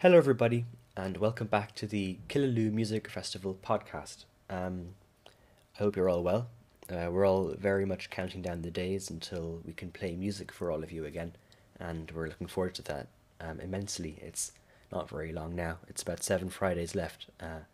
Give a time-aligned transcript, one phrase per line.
[0.00, 0.64] Hello, everybody,
[0.96, 4.24] and welcome back to the Killaloe Music Festival podcast.
[4.48, 4.94] Um,
[5.26, 6.48] I hope you're all well.
[6.90, 10.70] Uh, we're all very much counting down the days until we can play music for
[10.70, 11.32] all of you again,
[11.78, 13.08] and we're looking forward to that
[13.42, 14.16] um, immensely.
[14.22, 14.52] It's
[14.90, 17.64] not very long now, it's about seven Fridays left, uh,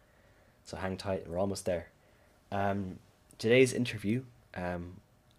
[0.65, 1.91] so hang tight, we're almost there.
[2.51, 2.99] Um,
[3.39, 4.95] today's interview, um,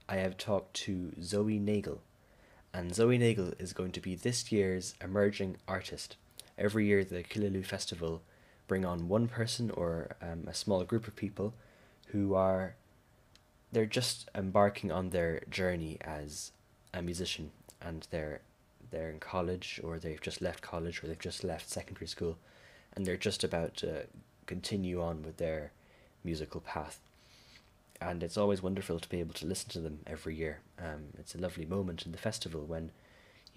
[0.07, 1.99] I have talked to Zoe Nagle,
[2.73, 6.15] and Zoe Nagle is going to be this year's emerging artist
[6.57, 8.21] every year the Killaloe Festival
[8.67, 11.53] bring on one person or um, a small group of people
[12.07, 12.75] who are
[13.71, 16.51] they're just embarking on their journey as
[16.93, 17.51] a musician
[17.81, 18.41] and they're
[18.91, 22.38] they're in college or they've just left college or they've just left secondary school
[22.95, 24.05] and they're just about to
[24.45, 25.71] continue on with their
[26.23, 26.99] musical path.
[27.99, 30.59] And it's always wonderful to be able to listen to them every year.
[30.79, 32.91] Um, it's a lovely moment in the festival when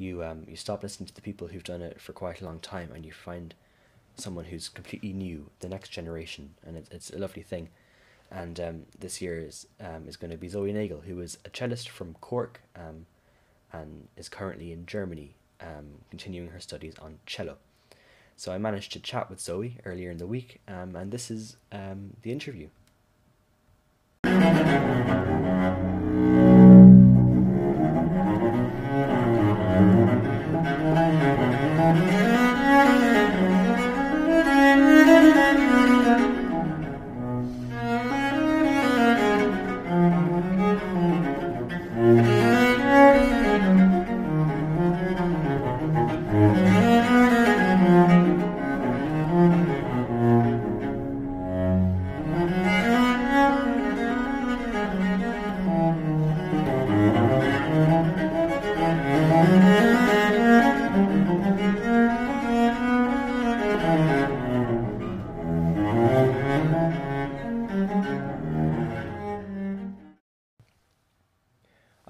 [0.01, 2.59] you um, you stop listening to the people who've done it for quite a long
[2.61, 3.55] time and you find
[4.17, 7.69] someone who's completely new, the next generation, and it's it's a lovely thing.
[8.33, 11.51] And um, this year is um, is going to be Zoe Nagle, who is a
[11.51, 13.07] cellist from Cork, um,
[13.73, 17.57] and is currently in Germany, um, continuing her studies on cello.
[18.37, 21.57] So I managed to chat with Zoe earlier in the week, um, and this is
[21.73, 22.69] um, the interview.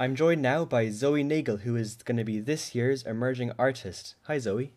[0.00, 4.14] I'm joined now by Zoe Nagle, who is going to be this year's emerging artist.
[4.22, 4.72] Hi, Zoe.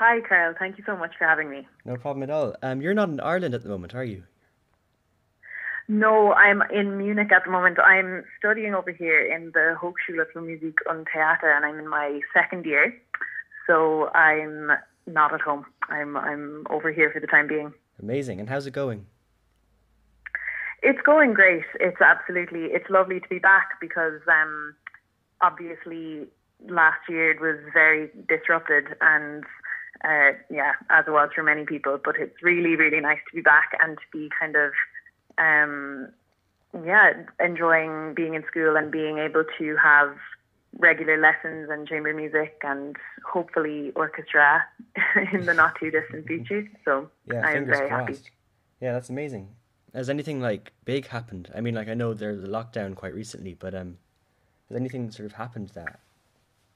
[0.00, 0.56] Hi, Carl.
[0.58, 1.68] Thank you so much for having me.
[1.84, 2.56] No problem at all.
[2.60, 4.24] Um, you're not in Ireland at the moment, are you?
[5.86, 7.78] No, I'm in Munich at the moment.
[7.78, 12.18] I'm studying over here in the Hochschule für Musik und Theater, and I'm in my
[12.34, 13.00] second year.
[13.68, 14.72] So I'm
[15.06, 15.66] not at home.
[15.88, 17.72] I'm I'm over here for the time being.
[18.02, 18.40] Amazing.
[18.40, 19.06] And how's it going?
[20.82, 21.64] It's going great.
[21.80, 24.74] It's absolutely it's lovely to be back because um,
[25.40, 26.26] obviously
[26.68, 29.44] last year it was very disrupted and
[30.04, 31.98] uh, yeah, as it was for many people.
[32.02, 34.72] But it's really really nice to be back and to be kind of
[35.38, 36.08] um,
[36.84, 40.16] yeah enjoying being in school and being able to have
[40.78, 44.62] regular lessons and chamber music and hopefully orchestra
[45.32, 46.68] in the not too distant future.
[46.84, 48.08] So Yeah, I'm fingers very crossed.
[48.10, 48.20] happy.
[48.80, 49.48] Yeah, that's amazing.
[49.96, 51.50] Has anything like big happened?
[51.54, 53.96] I mean, like I know there's a lockdown quite recently, but um,
[54.68, 56.00] has anything sort of happened that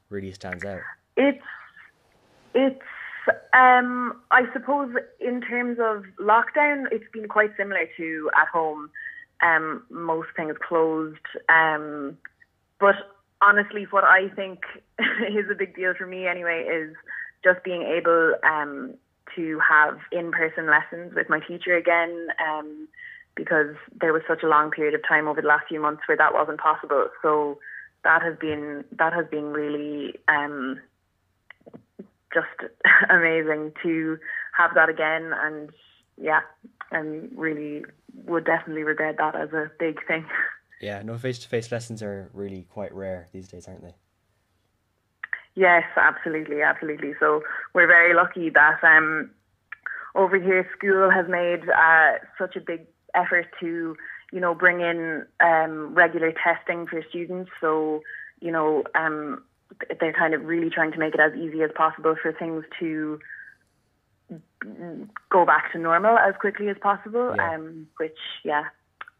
[0.09, 0.81] really stands out?
[1.19, 1.45] It's
[2.55, 2.81] it's
[3.53, 8.89] um I suppose in terms of lockdown it's been quite similar to at home.
[9.43, 11.19] Um most things closed.
[11.51, 12.17] Um
[12.79, 12.95] but
[13.43, 14.61] honestly what I think
[14.99, 16.97] is a big deal for me anyway is
[17.45, 18.95] just being able um
[19.37, 22.29] to have in person lessons with my teacher again.
[22.43, 22.89] Um
[23.41, 26.17] because there was such a long period of time over the last few months where
[26.17, 27.09] that wasn't possible.
[27.23, 27.59] So
[28.05, 30.79] that has been that has been really um,
[32.33, 32.71] just
[33.11, 34.19] amazing to
[34.57, 35.71] have that again, and
[36.21, 36.41] yeah,
[36.91, 37.85] and really
[38.27, 40.27] would definitely regret that as a big thing.
[40.83, 43.95] Yeah, no face to face lessons are really quite rare these days, aren't they?
[45.55, 47.13] Yes, absolutely, absolutely.
[47.21, 47.43] So
[47.75, 49.31] we're very lucky that um,
[50.15, 53.97] over here school has made uh, such a big effort to,
[54.33, 57.51] you know, bring in um, regular testing for students.
[57.61, 58.03] So,
[58.41, 59.43] you know, um,
[60.01, 63.19] they're kind of really trying to make it as easy as possible for things to
[65.31, 67.35] go back to normal as quickly as possible.
[67.37, 67.55] Yeah.
[67.55, 68.65] Um, which, yeah,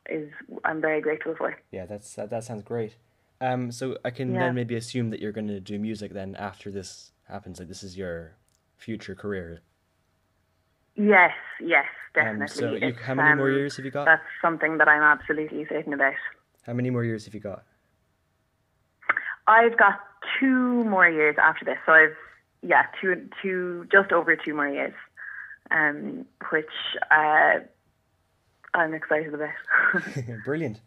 [0.09, 0.31] is
[0.65, 1.57] I'm very grateful for.
[1.71, 2.97] Yeah, that's that, that sounds great.
[3.41, 4.41] Um, so I can Yeah.
[4.41, 7.59] then maybe assume that you're going to do music then after this happens.
[7.59, 8.37] Like this is your
[8.77, 9.61] future career.
[10.97, 12.49] Yes, yes, Um, definitely.
[12.49, 14.05] so you, how many more um, years have you got?
[14.05, 16.15] That's something that I'm absolutely certain about.
[16.63, 17.65] How many more years have you got?
[19.47, 20.01] I've got
[20.39, 22.17] two more years after this, so I've
[22.63, 24.93] yeah, two two just over two more years,
[25.71, 26.67] um, which
[27.11, 27.61] uh,
[28.75, 29.51] I'm excited about.
[30.45, 30.81] Brilliant.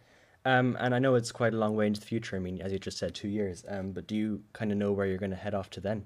[0.46, 2.36] Um, and I know it's quite a long way into the future.
[2.36, 3.64] I mean, as you just said, two years.
[3.68, 6.06] Um, but do you kind of know where you're going to head off to then?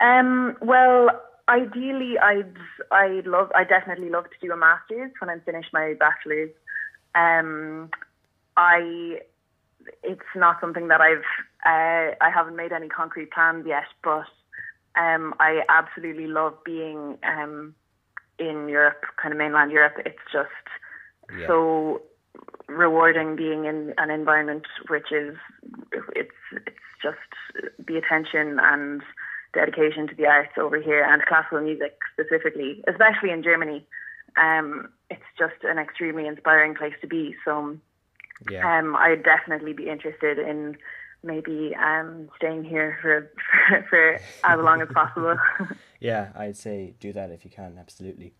[0.00, 1.10] Um, well,
[1.48, 2.56] ideally, I'd
[2.90, 6.50] I'd love I definitely love to do a master's when I'm finished my bachelor's.
[7.14, 7.90] Um,
[8.56, 9.20] I
[10.02, 11.24] it's not something that I've
[11.66, 14.26] uh, I haven't made any concrete plans yet, but
[14.96, 17.74] um, I absolutely love being um,
[18.38, 19.94] in Europe, kind of mainland Europe.
[20.04, 20.50] It's just
[21.30, 21.46] Yeah.
[21.46, 22.02] so
[22.68, 25.36] rewarding being in an environment which is
[26.14, 26.30] it's
[26.66, 27.18] it's just
[27.86, 29.02] the attention and
[29.54, 33.86] dedication to the arts over here and classical music specifically, especially in Germany.
[34.36, 37.34] Um, it's just an extremely inspiring place to be.
[37.44, 37.76] So
[38.48, 38.78] Yeah.
[38.78, 40.76] um, I'd definitely be interested in
[41.22, 43.30] maybe um, staying here for,
[43.68, 45.36] for, for as long as possible.
[46.00, 48.34] yeah, I'd say do that if you can, absolutely.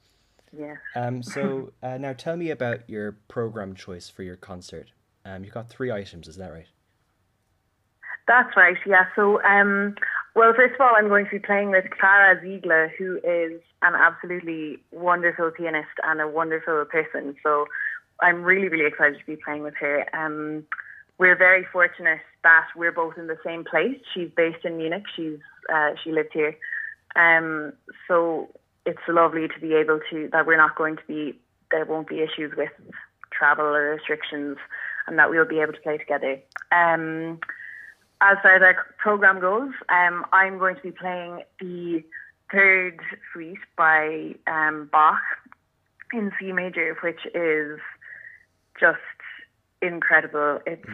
[0.57, 0.77] yeah.
[0.97, 4.91] Um, so uh, now tell me about your program choice for your concert.
[5.25, 6.67] Um, you've got three items, is that right?
[8.27, 9.07] That's right, yeah.
[9.17, 9.95] So, um,
[10.35, 13.95] well, first of all, I'm going to be playing with Clara Ziegler, who is an
[13.95, 17.37] absolutely wonderful pianist and a wonderful person.
[17.43, 17.67] So,
[18.21, 20.07] I'm really, really excited to be playing with her.
[20.15, 20.65] Um,
[21.19, 23.99] we're very fortunate that we're both in the same place.
[24.15, 25.05] She's based in Munich.
[25.15, 25.39] She's
[25.73, 26.57] uh, she lived here,
[27.15, 27.73] um,
[28.09, 28.49] so
[28.85, 31.39] it's lovely to be able to that we're not going to be
[31.71, 32.71] there won't be issues with
[33.31, 34.57] travel or restrictions,
[35.07, 36.41] and that we'll be able to play together.
[36.73, 37.39] Um,
[38.23, 42.05] as far as our program goes, um, I'm going to be playing the
[42.53, 43.01] third
[43.33, 45.21] suite by um, Bach
[46.13, 47.81] in C major, which is
[48.79, 48.99] just
[49.81, 50.61] incredible.
[50.67, 50.85] It's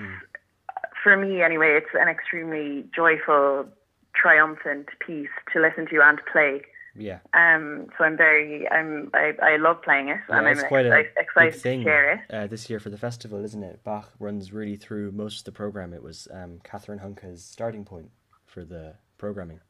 [1.02, 1.76] for me anyway.
[1.76, 3.66] It's an extremely joyful,
[4.14, 6.62] triumphant piece to listen to and play.
[6.98, 7.18] Yeah.
[7.32, 10.86] Um, so I'm very, I'm, I, I love playing it, Yeah, and it's I'm quite
[10.86, 12.20] a exci- excited big thing to share it.
[12.34, 13.82] uh, this year for the festival, isn't it?
[13.84, 15.94] Bach runs really through most of the program.
[15.94, 18.10] It was um, Katherine Hunka's starting point
[18.46, 19.60] for the programming.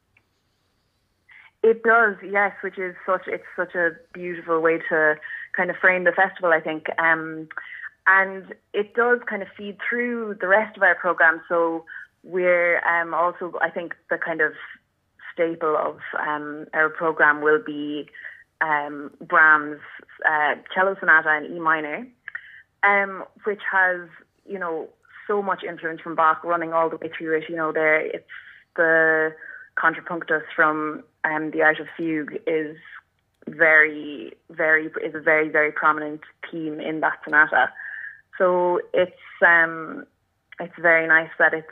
[1.61, 5.15] It does, yes, which is such it's such a beautiful way to
[5.55, 6.85] kind of frame the festival, I think.
[6.97, 7.49] Um,
[8.07, 11.41] and it does kind of feed through the rest of our program.
[11.49, 11.85] So
[12.23, 14.53] we're um, also, I think, the kind of
[15.39, 18.07] staple of um, our program will be
[18.61, 19.79] um, Brahms'
[20.29, 22.05] uh, cello sonata in E minor,
[22.83, 24.01] um, which has
[24.45, 24.89] you know
[25.27, 27.43] so much influence from Bach running all the way through it.
[27.47, 28.25] You know, there it's
[28.75, 29.33] the
[29.75, 32.75] contrapunctus from um, the Art of Fugue is
[33.47, 36.21] very, very is a very, very prominent
[36.51, 37.71] theme in that sonata.
[38.37, 39.13] So it's
[39.45, 40.05] um,
[40.59, 41.67] it's very nice that it's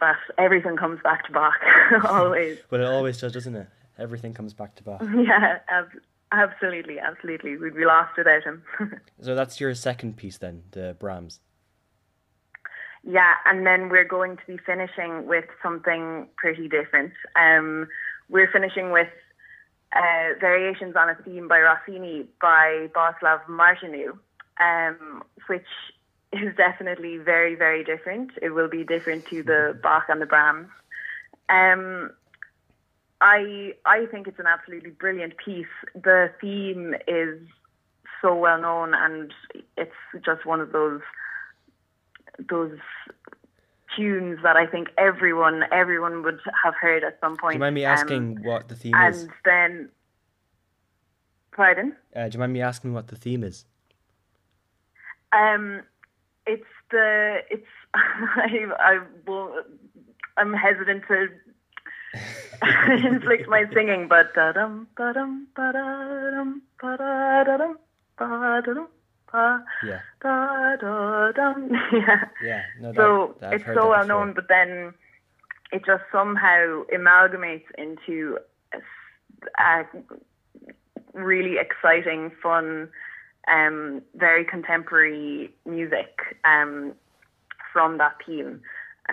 [0.00, 1.54] that everything comes back to Bach
[2.04, 2.58] always.
[2.70, 3.68] But it always does, doesn't it?
[3.98, 5.02] Everything comes back to Bach.
[5.16, 6.00] yeah, ab-
[6.32, 7.56] absolutely, absolutely.
[7.56, 8.62] We'd be lost without him.
[9.20, 11.40] So that's your second piece then, the Brahms.
[13.04, 17.12] Yeah, and then we're going to be finishing with something pretty different.
[17.36, 17.88] Um,
[18.28, 19.08] we're finishing with
[19.94, 24.18] uh, variations on a theme by Rossini by Bohuslav Martinu,
[24.60, 25.66] um, which
[26.32, 28.30] is definitely very, very different.
[28.42, 30.68] It will be different to the Bach and the Brahms.
[31.48, 32.10] Um,
[33.20, 35.66] I I think it's an absolutely brilliant piece.
[35.94, 37.40] The theme is
[38.20, 39.32] so well known, and
[39.76, 39.92] it's
[40.24, 41.00] just one of those
[42.48, 42.78] those
[43.96, 47.54] tunes that I think everyone everyone would have heard at some point.
[47.54, 49.22] Do you mind me Um, asking what the theme and is?
[49.22, 49.88] And then,
[51.52, 51.96] pardon.
[52.14, 53.64] Uh, do you mind me asking what the theme is?
[55.32, 55.82] Um,
[56.48, 59.62] it's the it's I I will
[60.36, 61.28] I'm hesitant to
[63.06, 66.96] inflict my singing, but da dum ba dum da dum da
[67.44, 67.78] da dum
[68.18, 68.88] da dum
[69.84, 71.70] Yeah, da da dum.
[71.92, 72.24] Yeah.
[72.42, 72.62] yeah.
[72.80, 74.94] No, that, So it's so well known, but then
[75.72, 78.38] it just somehow amalgamates into
[78.72, 78.78] a,
[79.62, 79.84] a
[81.12, 82.88] really exciting, fun,
[83.50, 86.92] um, very contemporary music um,
[87.72, 88.60] from that theme,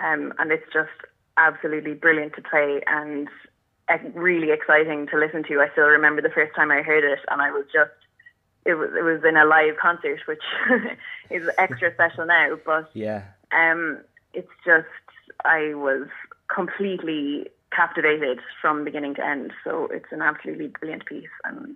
[0.03, 0.89] um, and it's just
[1.37, 3.27] absolutely brilliant to play and
[3.89, 5.61] uh, really exciting to listen to.
[5.61, 7.91] I still remember the first time I heard it, and I was just.
[8.65, 10.41] It was it was in a live concert, which
[11.29, 12.57] is extra special now.
[12.65, 13.99] But Yeah, um,
[14.33, 14.87] it's just
[15.43, 16.07] I was
[16.53, 19.51] completely captivated from beginning to end.
[19.63, 21.75] So it's an absolutely brilliant piece, and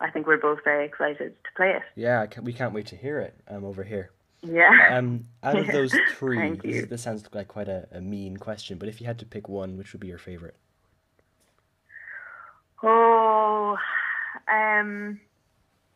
[0.00, 1.82] I think we're both very excited to play it.
[1.94, 2.26] yeah.
[2.26, 3.34] Can, we can't wait to hear it.
[3.48, 4.10] Um, over here.
[4.42, 4.90] Yeah.
[4.92, 8.88] Um, out of those three, this, this sounds like quite a, a mean question, but
[8.88, 10.56] if you had to pick one, which would be your favorite?
[12.82, 13.76] Oh,
[14.48, 15.20] um,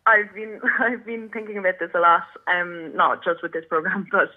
[0.06, 2.24] I've been I've been thinking about this a lot.
[2.46, 4.30] Um, not just with this program, but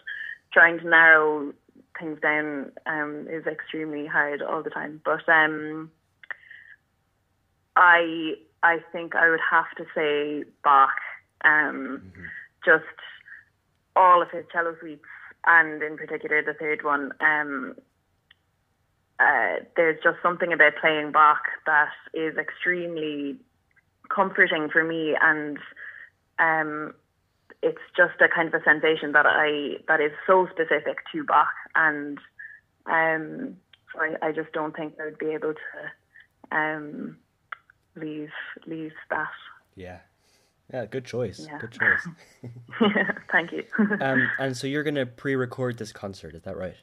[0.51, 1.53] trying to narrow
[2.00, 5.01] things down um, is extremely hard all the time.
[5.03, 5.91] But um,
[7.75, 10.96] I I think I would have to say Bach.
[11.43, 12.24] Um, mm-hmm.
[12.65, 12.86] Just
[13.96, 15.03] all of his cello suites,
[15.46, 17.12] and in particular the third one.
[17.20, 17.75] Um,
[19.20, 23.38] uh, there's just something about playing Bach that is extremely
[24.10, 25.58] comforting for me, and
[26.39, 26.93] um,
[27.62, 31.53] it's just a kind of a sensation that I that is so specific to Bach,
[31.75, 32.17] and
[32.86, 33.58] um,
[33.93, 37.17] so I, I just don't think I would be able to um,
[37.95, 38.31] leave
[38.67, 39.27] leave that.
[39.75, 40.00] Yeah.
[40.73, 41.45] Yeah, good choice.
[41.45, 41.59] Yeah.
[41.59, 42.07] Good choice.
[42.81, 43.63] yeah, Thank you.
[44.01, 46.75] um, and so you're going to pre-record this concert, is that right?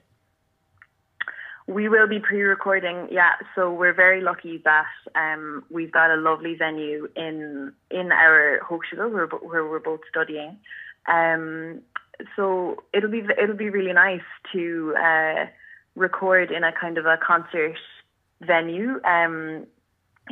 [1.67, 3.33] We will be pre-recording, yeah.
[3.55, 9.13] So we're very lucky that um, we've got a lovely venue in in our Hochschule
[9.13, 10.59] where, where we're both studying.
[11.07, 11.81] Um,
[12.35, 14.21] so it'll be it'll be really nice
[14.53, 15.47] to uh,
[15.95, 17.77] record in a kind of a concert
[18.41, 19.67] venue, um,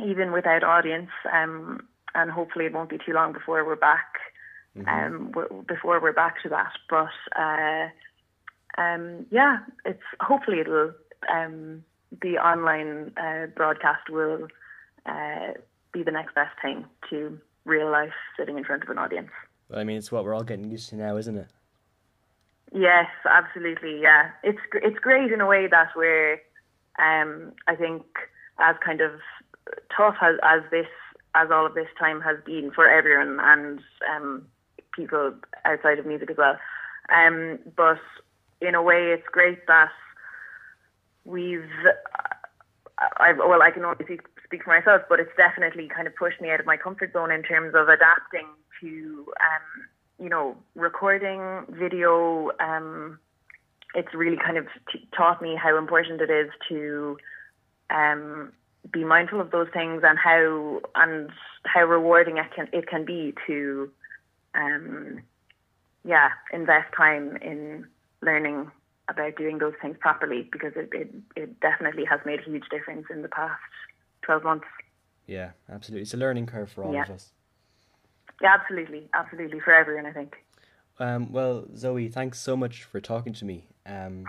[0.05, 1.09] even without audience.
[1.31, 4.15] Um, and hopefully it won't be too long before we're back.
[4.77, 5.35] Mm-hmm.
[5.35, 7.89] Um, before we're back to that, but uh,
[8.79, 10.93] um, yeah, it's hopefully it'll
[11.33, 11.83] um,
[12.21, 14.47] the online uh, broadcast will
[15.07, 15.53] uh,
[15.91, 19.31] be the next best thing to real life sitting in front of an audience.
[19.73, 21.47] I mean, it's what we're all getting used to now, isn't it?
[22.71, 23.99] Yes, absolutely.
[24.01, 26.33] Yeah, it's it's great in a way that we're,
[26.99, 28.03] um, I think,
[28.59, 29.13] as kind of
[29.95, 30.87] tough as, as this
[31.35, 33.79] as all of this time has been for everyone and
[34.13, 34.45] um,
[34.95, 35.33] people
[35.65, 36.57] outside of music as well.
[37.15, 37.99] Um, but
[38.61, 39.91] in a way, it's great that
[41.25, 41.69] we've.
[43.17, 46.41] I've, well, I can only speak, speak for myself, but it's definitely kind of pushed
[46.41, 48.47] me out of my comfort zone in terms of adapting
[48.81, 49.85] to, um,
[50.21, 52.51] you know, recording video.
[52.59, 53.17] Um,
[53.95, 57.17] it's really kind of t- taught me how important it is to
[57.89, 58.51] um,
[58.91, 61.29] be mindful of those things and how and
[61.65, 63.91] how rewarding it can it can be to
[64.55, 65.21] um
[66.05, 67.85] yeah invest time in
[68.21, 68.71] learning
[69.09, 73.07] about doing those things properly because it, it, it definitely has made a huge difference
[73.09, 73.59] in the past
[74.21, 74.65] 12 months.
[75.25, 76.03] Yeah, absolutely.
[76.03, 77.03] It's a learning curve for all yeah.
[77.03, 77.31] of us.
[78.41, 79.09] Yeah, absolutely.
[79.13, 79.59] Absolutely.
[79.59, 80.35] For everyone, I think.
[80.99, 83.67] Um, well, Zoe, thanks so much for talking to me.
[83.85, 84.25] Um,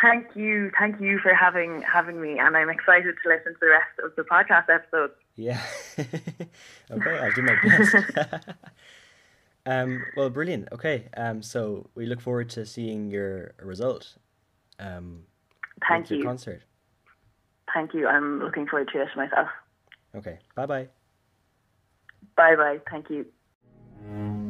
[0.00, 3.68] thank you, thank you for having having me, and I'm excited to listen to the
[3.68, 5.14] rest of the podcast episodes.
[5.36, 5.60] Yeah.
[5.98, 7.96] okay, I'll do my best.
[9.66, 10.68] um, well, brilliant.
[10.72, 14.16] Okay, um, so we look forward to seeing your result.
[14.78, 15.24] Um,
[15.88, 16.22] thank you.
[16.22, 16.62] concert.
[17.72, 18.06] Thank you.
[18.08, 19.48] I'm looking forward to it myself.
[20.14, 20.38] Okay.
[20.54, 20.88] Bye bye.
[22.36, 22.80] Bye bye.
[22.90, 24.46] Thank you.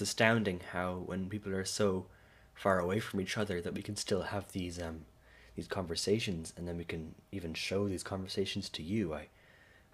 [0.00, 2.06] It's astounding how when people are so
[2.54, 5.00] far away from each other that we can still have these um
[5.56, 9.12] these conversations and then we can even show these conversations to you.
[9.12, 9.26] I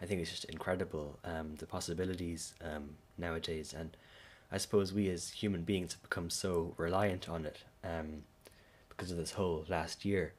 [0.03, 3.97] I think it's just incredible um the possibilities um nowadays and
[4.53, 8.25] I suppose we as human beings have become so reliant on it um
[8.91, 10.35] because of this whole last year.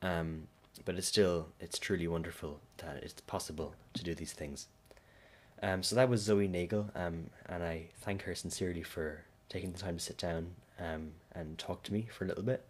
[0.00, 0.46] Um
[0.84, 4.68] but it's still it's truly wonderful that it's possible to do these things.
[5.62, 9.78] Um, so that was Zoe Nagle, um, and I thank her sincerely for taking the
[9.78, 10.48] time to sit down
[10.78, 12.64] um, and talk to me for a little bit.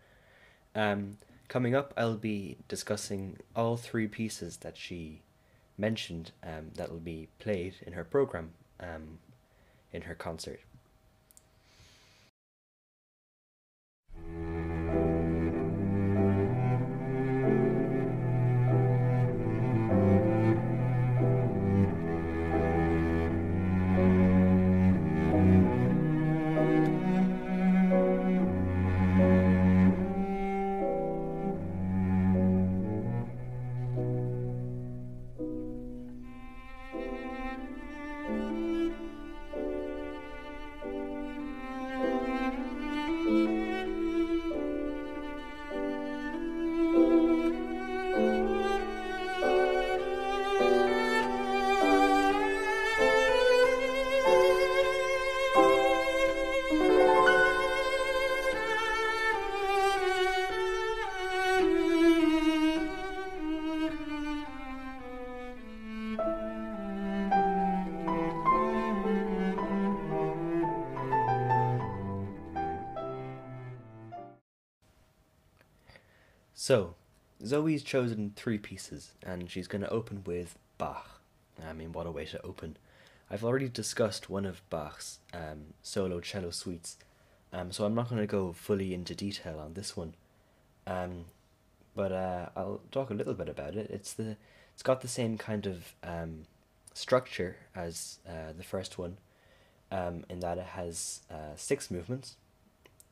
[0.75, 5.23] Um, coming up, I'll be discussing all three pieces that she
[5.79, 8.51] mentioned um, that will be played in her program
[8.81, 9.19] um,
[9.93, 10.61] in her concert.
[76.67, 76.97] So,
[77.45, 81.21] Zoe's chosen three pieces, and she's going to open with Bach.
[81.65, 82.77] I mean, what a way to open.
[83.31, 86.97] I've already discussed one of Bach's um, solo cello suites,
[87.53, 90.15] um, so I'm not going to go fully into detail on this one.
[90.89, 91.27] Um,
[91.95, 93.89] but uh, I'll talk a little bit about it.
[93.89, 94.37] It's the
[94.75, 96.47] it's got the same kind of um,
[96.95, 99.19] structure as uh, the first one,
[99.93, 102.35] um, in that it has uh, six movements,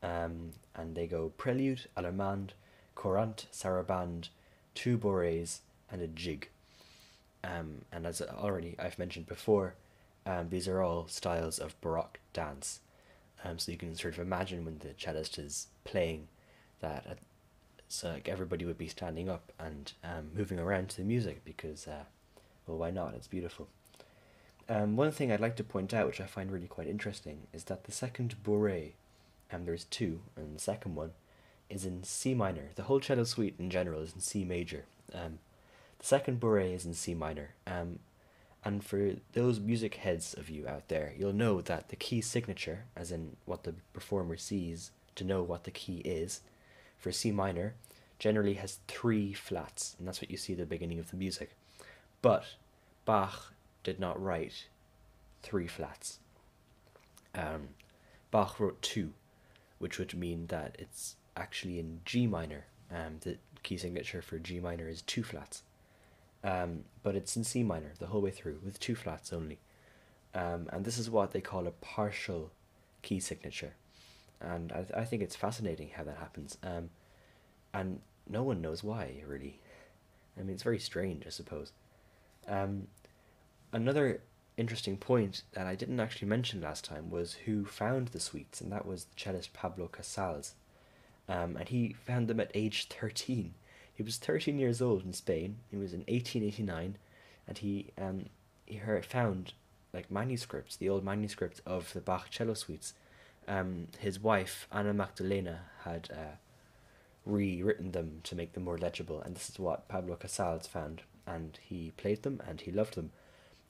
[0.03, 2.51] um, and they go prelude, allemande,
[2.95, 4.29] courante, saraband,
[4.75, 5.61] two bourrées,
[5.91, 6.49] and a jig.
[7.43, 9.75] Um, and as already I've mentioned before,
[10.27, 12.81] um, these are all styles of Baroque dance.
[13.45, 16.29] Um, so you can sort of imagine when the cellist is playing
[16.81, 17.15] that, uh,
[17.89, 21.87] so like everybody would be standing up and um, moving around to the music because,
[21.87, 22.05] uh,
[22.67, 23.15] well, why not?
[23.15, 23.69] It's beautiful.
[24.67, 27.65] Um, one thing I'd like to point out, which I find really quite interesting, is
[27.65, 28.93] that the second bourrée,
[29.51, 31.11] and um, there's two, and the second one
[31.75, 32.71] is in C minor.
[32.77, 34.85] The whole cello suite in general is in C major.
[35.13, 35.41] Um,
[35.99, 37.55] the second bourrée is in C minor.
[37.67, 37.99] Um,
[38.65, 42.85] and for those music heads of you out there, you'll know that the key signature,
[42.97, 46.41] as in what the performer sees to know what the key is,
[46.97, 47.75] for C minor,
[48.19, 51.57] generally has three flats, and that's what you see at the beginning of the music.
[52.23, 52.45] But
[53.05, 53.53] Bach
[53.83, 54.69] did not write
[55.43, 56.21] three flats.
[57.35, 57.71] Um,
[58.31, 59.13] Bach wrote two,
[59.79, 62.67] which would mean that it's actually in G minor.
[62.91, 65.63] Um, the key signature for G minor is two flats.
[66.43, 69.59] Um, but it's in C minor the whole way through with two flats only.
[70.35, 72.51] Um, and this is what they call a partial
[73.03, 73.75] key signature.
[74.41, 76.59] And I, th- I think it's fascinating how that happens.
[76.63, 76.91] Um,
[77.73, 79.61] and no one knows why, really.
[80.39, 81.73] I mean, it's very strange, I suppose.
[82.49, 82.89] Um,
[83.73, 84.21] another
[84.57, 88.71] interesting point that I didn't actually mention last time was who found the suites, and
[88.73, 90.55] that was the cellist Pablo Casals.
[91.29, 93.55] Um, and he found them at age 13.
[93.95, 95.57] He was 13 years old in Spain.
[95.73, 96.97] It was in 1889,
[97.47, 98.27] and he um,
[98.67, 99.53] he found
[99.93, 102.95] like manuscripts, the old manuscripts of the Bach cello suites.
[103.47, 106.37] Um, his wife Anna Magdalena had uh,
[107.25, 111.59] rewritten them to make them more legible, and this is what Pablo Casals found, and
[111.63, 113.13] he played them and he loved them.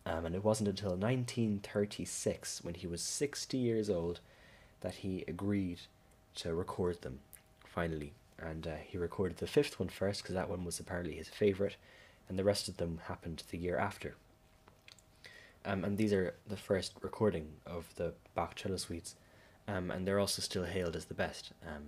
[0.06, 4.20] Um, and it wasn't until 1936, when he was 60 years old,
[4.80, 5.80] that he agreed
[6.36, 7.20] to record them,
[7.74, 8.12] finally.
[8.38, 11.76] And uh, he recorded the fifth one first, because that one was apparently his favourite,
[12.28, 14.14] and the rest of them happened the year after.
[15.64, 19.16] Um, and these are the first recording of the Bach cello suites,
[19.66, 21.52] um, and they're also still hailed as the best.
[21.66, 21.84] Um,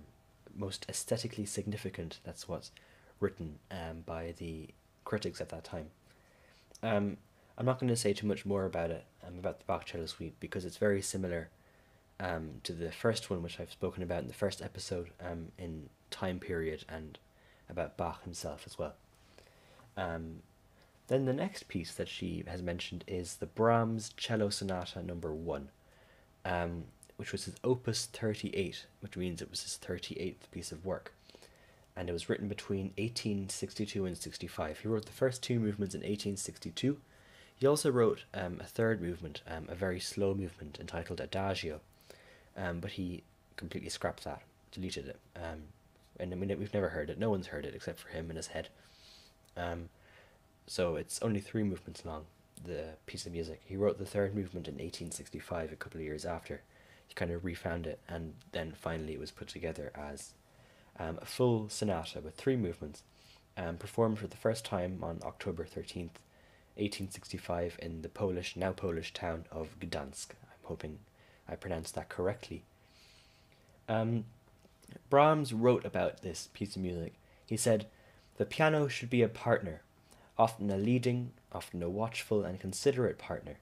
[0.55, 2.19] most aesthetically significant.
[2.23, 2.71] That's what's
[3.19, 4.69] written um, by the
[5.05, 5.87] critics at that time.
[6.81, 7.17] Um,
[7.57, 10.07] I'm not going to say too much more about it, um, about the Bach cello
[10.07, 11.49] suite, because it's very similar
[12.19, 15.89] um, to the first one, which I've spoken about in the first episode, um, in
[16.09, 17.17] time period and
[17.69, 18.95] about Bach himself as well.
[19.95, 20.41] Um,
[21.07, 25.69] then the next piece that she has mentioned is the Brahms Cello Sonata Number One.
[26.45, 26.85] Um,
[27.17, 31.13] which was his Opus 38, which means it was his 38th piece of work.
[31.95, 34.79] And it was written between 1862 and 65.
[34.79, 36.99] He wrote the first two movements in 1862.
[37.55, 41.81] He also wrote um, a third movement, um, a very slow movement entitled Adagio,
[42.57, 43.23] um, but he
[43.55, 44.41] completely scrapped that,
[44.71, 45.19] deleted it.
[45.35, 45.63] Um,
[46.19, 47.19] and I mean, we've never heard it.
[47.19, 48.69] No one's heard it except for him in his head.
[49.55, 49.89] Um,
[50.65, 52.25] so it's only three movements long,
[52.65, 53.61] the piece of music.
[53.65, 56.61] He wrote the third movement in 1865, a couple of years after
[57.07, 60.33] he kind of refound it, and then finally it was put together as
[60.99, 63.03] um, a full sonata with three movements,
[63.55, 66.19] um, performed for the first time on October 13th,
[66.75, 70.31] 1865, in the Polish, now Polish town of Gdansk.
[70.43, 70.99] I'm hoping
[71.49, 72.63] I pronounced that correctly.
[73.87, 74.25] Um,
[75.09, 77.13] Brahms wrote about this piece of music.
[77.45, 77.87] He said,
[78.37, 79.81] The piano should be a partner,
[80.37, 83.57] often a leading, often a watchful and considerate partner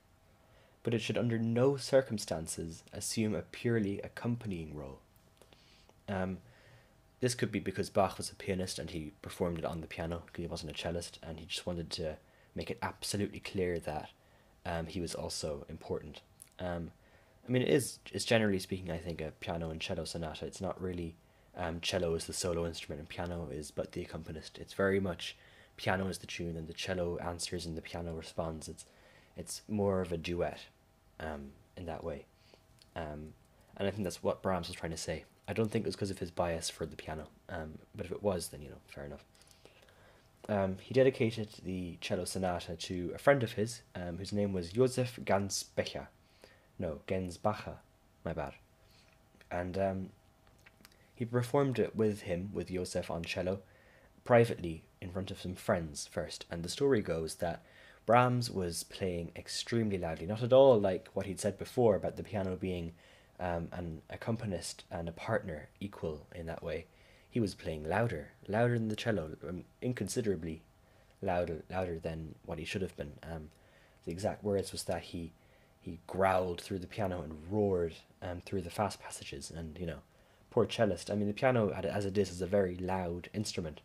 [0.85, 4.99] but it should under no circumstances assume a purely accompanying role.
[6.07, 6.37] Um,
[7.21, 10.21] this could be because Bach was a pianist and he performed it on the piano
[10.27, 12.17] because he wasn't a cellist and he just wanted to
[12.53, 14.11] make it absolutely clear that
[14.63, 16.21] um, he was also important.
[16.59, 16.91] Um,
[17.47, 20.45] I mean, it is, it's generally speaking, I think, a piano and cello sonata.
[20.45, 21.15] It's not really
[21.57, 24.57] um, cello is the solo instrument and piano is but the accompanist.
[24.57, 25.37] It's very much
[25.77, 28.67] piano is the tune and the cello answers and the piano responds.
[28.67, 28.85] It's
[29.37, 30.61] it's more of a duet
[31.19, 32.25] um, in that way.
[32.95, 33.33] Um,
[33.77, 35.25] and I think that's what Brahms was trying to say.
[35.47, 38.11] I don't think it was because of his bias for the piano, um, but if
[38.11, 39.25] it was, then you know, fair enough.
[40.47, 44.71] Um, he dedicated the cello sonata to a friend of his, um, whose name was
[44.71, 46.07] Josef Gansbecher.
[46.77, 47.77] No, Gensbacher,
[48.23, 48.53] my bad.
[49.49, 50.09] And um,
[51.13, 53.59] he performed it with him, with Josef on cello,
[54.23, 56.45] privately in front of some friends first.
[56.51, 57.63] And the story goes that
[58.05, 62.23] Brahms was playing extremely loudly, not at all like what he'd said before about the
[62.23, 62.93] piano being
[63.39, 66.85] um, an accompanist and a partner equal in that way.
[67.29, 70.61] He was playing louder, louder than the cello, um, inconsiderably
[71.21, 73.13] louder, louder than what he should have been.
[73.23, 73.49] Um,
[74.05, 75.31] the exact words was that he
[75.85, 79.99] he growled through the piano and roared um, through the fast passages, and you know,
[80.49, 81.11] poor cellist.
[81.11, 83.81] I mean, the piano, as it is, is a very loud instrument,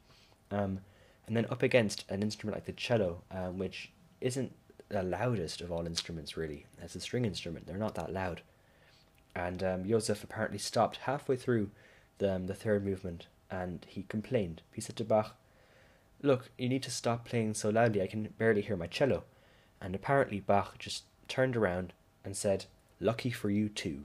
[0.50, 0.80] um,
[1.26, 4.52] and then up against an instrument like the cello, um, which isn't
[4.88, 6.64] the loudest of all instruments really.
[6.80, 8.40] It's a string instrument; they're not that loud.
[9.36, 11.70] And um, Joseph apparently stopped halfway through
[12.16, 14.62] the um, the third movement, and he complained.
[14.72, 15.36] He said to Bach,
[16.22, 18.00] "Look, you need to stop playing so loudly.
[18.00, 19.24] I can barely hear my cello."
[19.82, 22.66] And apparently Bach just turned around and said,
[23.00, 24.04] "Lucky for you too,"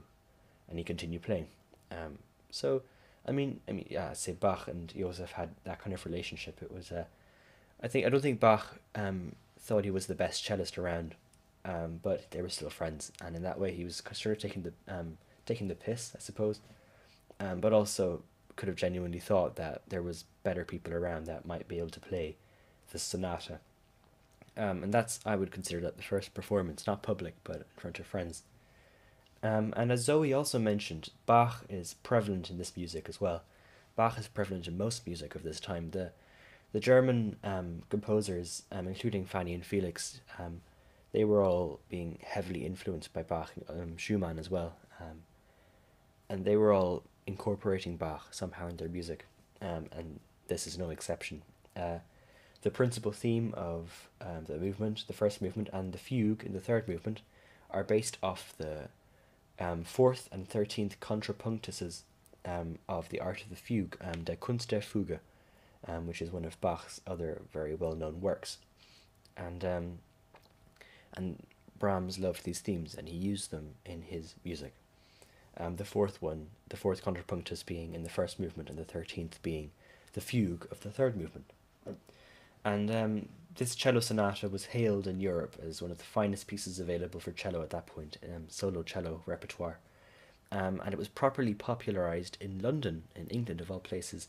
[0.68, 1.48] and he continued playing.
[1.90, 2.18] Um,
[2.50, 2.82] so,
[3.26, 6.62] I mean, I mean, yeah, say Bach and Joseph had that kind of relationship.
[6.62, 7.04] It was, uh,
[7.82, 11.14] I think, I don't think Bach um, thought he was the best cellist around,
[11.64, 14.62] um, but they were still friends, and in that way, he was sort of taking
[14.62, 16.60] the um, taking the piss, I suppose,
[17.40, 18.22] um, but also
[18.56, 22.00] could have genuinely thought that there was better people around that might be able to
[22.00, 22.36] play
[22.90, 23.60] the sonata
[24.56, 27.98] um, and that's I would consider that the first performance, not public, but in front
[27.98, 28.42] of friends.
[29.42, 33.42] Um, and as Zoe also mentioned, Bach is prevalent in this music as well.
[33.94, 35.90] Bach is prevalent in most music of this time.
[35.90, 36.12] The
[36.72, 40.60] the German um, composers, um, including Fanny and Felix, um,
[41.12, 45.22] they were all being heavily influenced by Bach, um, Schumann as well, um,
[46.28, 49.26] and they were all incorporating Bach somehow in their music,
[49.62, 51.42] um, and this is no exception.
[51.76, 51.98] Uh,
[52.66, 56.58] the principal theme of um, the movement, the first movement, and the fugue in the
[56.58, 57.20] third movement
[57.70, 58.88] are based off the
[59.60, 62.00] um, fourth and thirteenth contrapunctuses
[62.44, 65.20] um, of the art of the fugue, um, Der Kunst der Fuge,
[65.86, 68.58] um, which is one of Bach's other very well known works.
[69.36, 69.98] And, um,
[71.16, 71.46] and
[71.78, 74.74] Brahms loved these themes and he used them in his music.
[75.56, 79.40] Um, the fourth one, the fourth contrapunctus being in the first movement, and the thirteenth
[79.44, 79.70] being
[80.14, 81.52] the fugue of the third movement.
[82.66, 86.80] And um, this cello sonata was hailed in Europe as one of the finest pieces
[86.80, 89.78] available for cello at that point, um, solo cello repertoire.
[90.50, 94.26] Um, and it was properly popularized in London, in England of all places,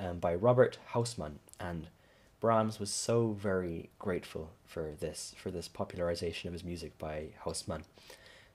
[0.00, 1.36] um, by Robert Hausmann.
[1.60, 1.86] And
[2.40, 7.84] Brahms was so very grateful for this, for this popularization of his music by Hausmann.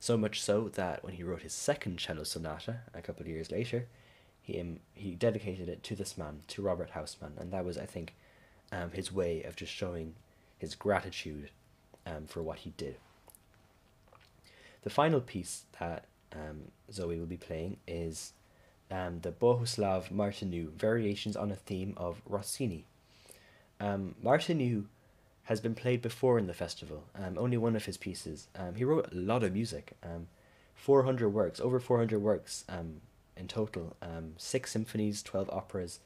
[0.01, 3.49] So much so that when he wrote his second cello sonata a couple of years
[3.49, 3.87] later,
[4.41, 7.37] he, um, he dedicated it to this man, to Robert Hausmann.
[7.39, 8.13] And that was, I think,
[8.71, 10.15] um, his way of just showing
[10.57, 11.49] his gratitude
[12.05, 12.97] um, for what he did.
[14.83, 18.33] The final piece that um, Zoe will be playing is
[18.89, 22.85] um, the Bohuslav Martinu Variations on a Theme of Rossini.
[23.79, 24.85] Um, Martinu
[25.43, 28.47] has been played before in the festival, um, only one of his pieces.
[28.55, 30.27] Um, he wrote a lot of music, um,
[30.75, 32.63] 400 works, over 400 works
[33.37, 33.95] in total,
[34.37, 35.99] six symphonies, 12 operas,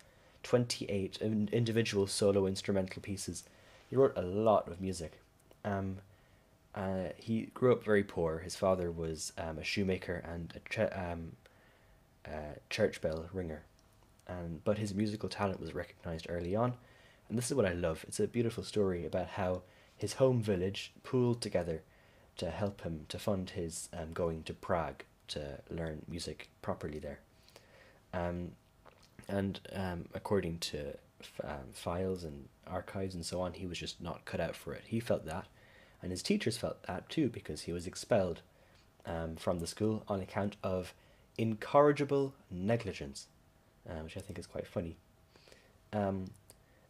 [0.46, 3.44] 28 individual solo instrumental pieces.
[3.90, 5.20] He wrote a lot of music.
[5.64, 5.98] Um,
[6.76, 8.40] uh, he grew up very poor.
[8.40, 11.32] His father was um, a shoemaker and a ch- um,
[12.28, 13.64] uh, church bell ringer.
[14.28, 16.76] Um, but his musical talent was recognized early on.
[17.28, 18.06] And this is what I love.
[18.08, 19.64] It's a beautiful story about how
[19.98, 21.82] his home village pooled together
[22.38, 27.20] to help him to fund his um, going to Prague to learn music properly there.
[28.14, 28.52] Um,
[29.28, 30.98] and um, according to
[31.44, 34.84] um, files and archives and so on, he was just not cut out for it.
[34.88, 35.48] He felt that,
[36.02, 38.42] and his teachers felt that too because he was expelled
[39.06, 40.94] um, from the school on account of
[41.38, 43.28] incorrigible negligence,
[43.90, 44.98] uh, which I think is quite funny.
[45.94, 46.26] Um,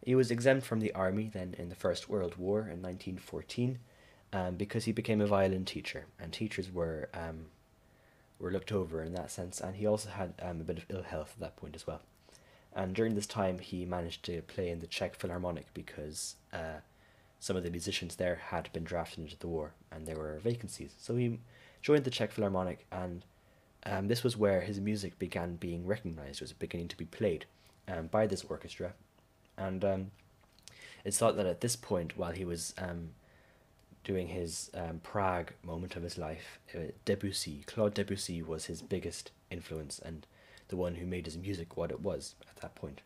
[0.04, 3.80] he was exempt from the army then in the First World War in 1914
[4.32, 7.46] um, because he became a violin teacher, and teachers were um,
[8.40, 11.04] were looked over in that sense, and he also had um, a bit of ill
[11.04, 12.02] health at that point as well.
[12.76, 16.82] And during this time, he managed to play in the Czech Philharmonic because uh,
[17.40, 20.94] some of the musicians there had been drafted into the war and there were vacancies.
[21.00, 21.40] So he
[21.82, 23.24] joined the Czech Philharmonic, and
[23.86, 27.46] um, this was where his music began being recognized, was beginning to be played
[27.88, 28.94] um, by this orchestra.
[29.58, 30.12] And um,
[31.06, 33.12] it's thought that at this point, while he was um,
[34.04, 39.32] doing his um, Prague moment of his life, uh, Debussy, Claude Debussy was his biggest
[39.52, 40.26] influence and
[40.68, 43.02] the one who made his music what it was at that point.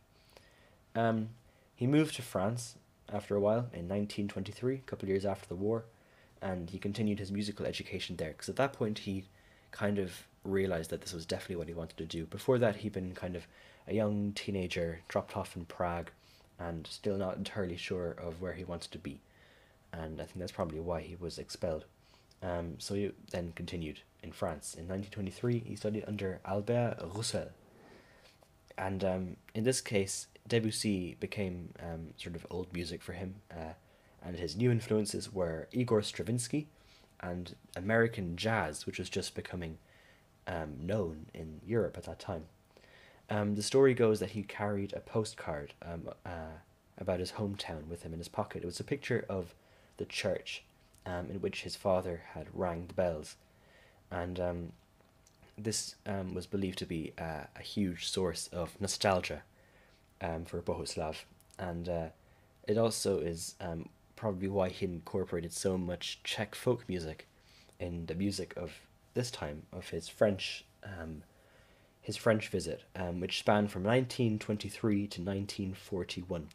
[0.96, 1.30] Um,
[1.76, 2.76] he moved to France
[3.12, 5.86] after a while in 1923, a couple of years after the war,
[6.42, 9.26] and he continued his musical education there because at that point he
[9.72, 12.26] kind of realized that this was definitely what he wanted to do.
[12.26, 13.48] Before that, he'd been kind of
[13.88, 16.12] a young teenager, dropped off in Prague,
[16.58, 19.22] and still not entirely sure of where he wants to be.
[19.92, 21.86] And I think that's probably why he was expelled.
[22.42, 24.74] Um, so he then continued in France.
[24.74, 27.50] In 1923, he studied under Albert Roussel.
[28.78, 33.74] And um, in this case, Debussy became um, sort of old music for him, uh,
[34.24, 36.68] and his new influences were Igor Stravinsky
[37.20, 39.78] and American jazz, which was just becoming
[40.48, 42.46] um, known in Europe at that time.
[43.30, 46.58] Um, the story goes that he carried a postcard um, uh,
[46.98, 48.64] about his hometown with him in his pocket.
[48.64, 49.54] It was a picture of
[49.98, 50.64] the church
[51.06, 53.36] um, in which his father had rang the bells.
[54.12, 54.72] And um,
[55.58, 59.44] this um, was believed to be uh, a huge source of nostalgia
[60.22, 61.24] um, for Bohuslav.
[61.58, 62.08] And uh,
[62.68, 67.28] it also is um, probably why he incorporated so much Czech folk music
[67.80, 68.72] in the music of
[69.14, 70.66] this time, of his French.
[70.84, 71.24] Um,
[72.02, 76.48] his French visit, um, which spanned from 1923 to 1941.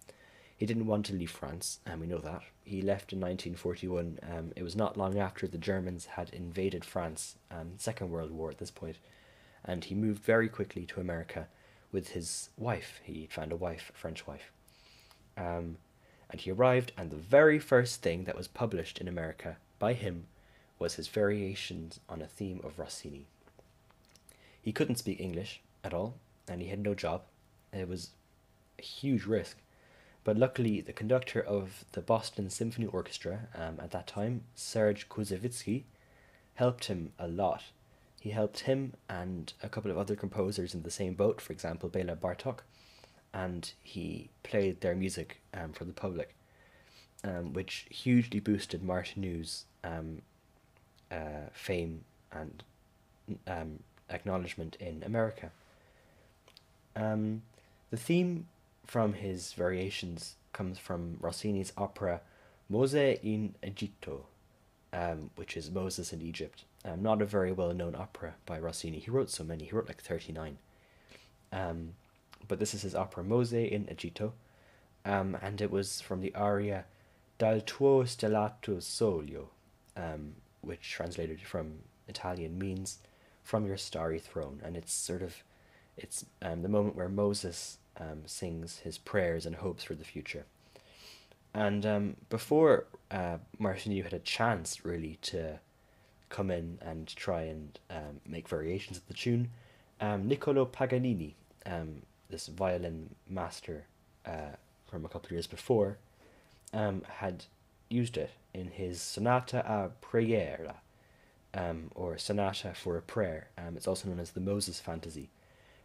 [0.57, 2.43] He didn't want to leave France, and we know that.
[2.65, 4.21] He left in 1941.
[4.23, 8.51] Um, it was not long after the Germans had invaded France, um, Second World War
[8.51, 8.99] at this point,
[9.65, 11.49] and he moved very quickly to America
[11.91, 13.01] with his wife.
[13.03, 14.53] He found a wife, a French wife.
[15.37, 15.79] Um,
[16.31, 20.27] and he arrived, and the very first thing that was published in America by him
[20.79, 23.27] was his variations on a theme of Rossini.
[24.61, 26.15] He couldn't speak English at all,
[26.49, 27.23] and he had no job.
[27.73, 28.11] It was
[28.79, 29.59] a huge risk.
[30.25, 35.85] But luckily, the conductor of the Boston Symphony Orchestra um, at that time, Serge Koussevitzky,
[36.55, 37.65] helped him a lot.
[38.21, 41.91] He helped him and a couple of other composers in the same boat, for example,
[41.91, 42.61] Bela Bartok,
[43.35, 46.35] and he played their music um, for the public,
[47.23, 50.23] um, which hugely boosted Martinu's um,
[51.11, 52.63] uh, fame and
[53.47, 55.51] um, acknowledgement in America.
[56.97, 57.43] Um,
[57.91, 58.47] the theme
[58.87, 62.21] from his variations comes from Rossini's opera
[62.69, 64.23] Mose in Egitto,
[64.93, 66.65] um, which is Moses in Egypt.
[66.85, 68.99] Um, not a very well known opera by Rossini.
[68.99, 70.59] He wrote so many, he wrote like 39.
[71.53, 71.95] Um,
[72.47, 74.33] but this is his opera Mose in Egitto,
[75.05, 76.85] um, and it was from the aria
[77.39, 79.47] Dal tuo stellato solio,
[79.97, 82.99] um, which translated from Italian means
[83.43, 85.43] from your starry throne, and it's sort of
[85.97, 90.45] it's um, the moment where Moses um, sings his prayers and hopes for the future.
[91.55, 95.61] And um, before uh, Martinu had a chance really to
[96.29, 99.51] come in and try and um, make variations of the tune,
[100.01, 103.87] um, Niccolo Paganini, um, this violin master
[104.27, 105.99] uh, from a couple of years before,
[106.73, 107.45] um, had
[107.89, 110.75] used it in his Sonata a Preghiera,
[111.55, 113.49] um, or Sonata for a Prayer.
[113.57, 115.31] Um, it's also known as the Moses Fantasy.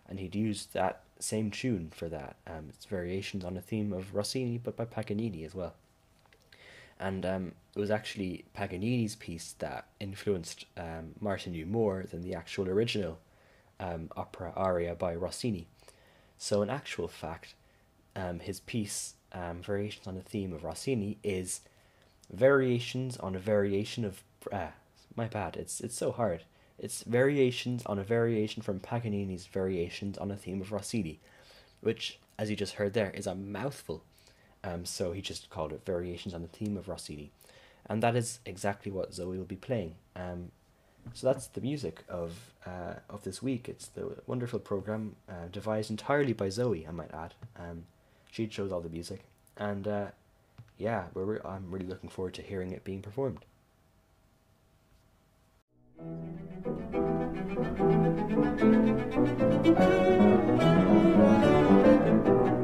[0.07, 2.37] And he'd used that same tune for that.
[2.47, 5.75] Um, it's variations on a theme of Rossini, but by Paganini as well.
[6.99, 12.67] And um, it was actually Paganini's piece that influenced um, Martinu more than the actual
[12.67, 13.19] original
[13.79, 15.67] um, opera aria by Rossini.
[16.37, 17.53] So, in actual fact,
[18.15, 21.61] um, his piece, um, Variations on a Theme of Rossini, is
[22.31, 24.23] variations on a variation of.
[24.51, 24.67] Uh,
[25.15, 26.43] my bad, it's, it's so hard.
[26.79, 31.19] It's variations on a variation from Paganini's Variations on a Theme of Rossini,
[31.81, 34.03] which, as you just heard there, is a mouthful.
[34.63, 37.31] Um, so he just called it Variations on the Theme of Rossini.
[37.85, 39.95] And that is exactly what Zoe will be playing.
[40.15, 40.51] Um,
[41.13, 43.67] so that's the music of uh, of this week.
[43.67, 47.33] It's the wonderful program uh, devised entirely by Zoe, I might add.
[47.57, 47.85] Um,
[48.31, 49.21] she chose all the music,
[49.57, 50.05] and uh,
[50.77, 53.45] yeah, we're re- I'm really looking forward to hearing it being performed.
[57.61, 57.79] Thank
[62.27, 62.58] you.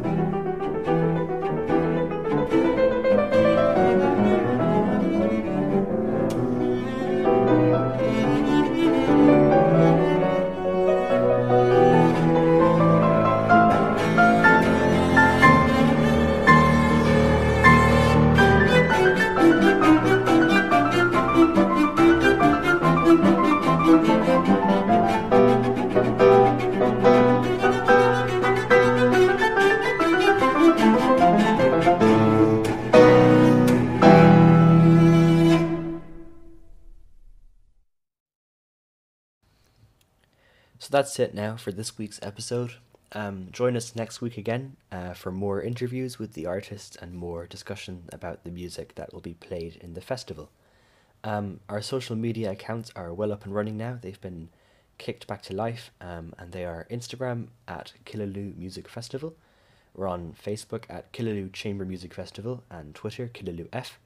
[40.95, 42.75] So that's it now for this week's episode.
[43.11, 47.47] Um, join us next week again uh, for more interviews with the artists and more
[47.47, 50.51] discussion about the music that will be played in the festival.
[51.21, 53.99] Um, our social media accounts are well up and running now.
[54.01, 54.47] They've been
[54.97, 59.35] kicked back to life, um, and they are Instagram at Killaloe Music Festival,
[59.93, 63.99] We're on Facebook at Killaloe Chamber Music Festival and Twitter, Killaloe F.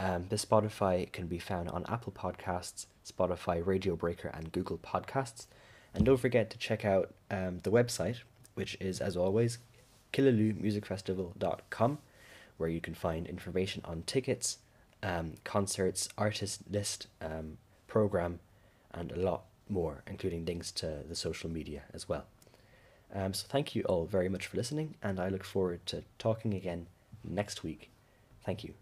[0.00, 5.46] Um, the Spotify can be found on Apple Podcasts, Spotify, Radio Breaker, and Google Podcasts.
[5.96, 8.18] And don't forget to check out um, the website,
[8.52, 9.58] which is, as always,
[10.12, 11.98] killaloemusicfestival.com,
[12.58, 14.58] where you can find information on tickets,
[15.02, 17.56] um, concerts, artist list, um,
[17.86, 18.40] program,
[18.92, 22.26] and a lot more, including links to the social media as well.
[23.14, 26.52] Um, so thank you all very much for listening, and I look forward to talking
[26.52, 26.88] again
[27.24, 27.90] next week.
[28.44, 28.74] Thank you.